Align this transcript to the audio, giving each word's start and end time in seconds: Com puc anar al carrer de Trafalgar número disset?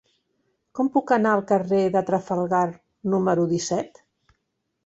Com 0.79 0.87
puc 0.95 1.13
anar 1.17 1.33
al 1.37 1.43
carrer 1.51 1.81
de 1.97 2.03
Trafalgar 2.09 2.65
número 3.15 3.47
disset? 3.55 4.03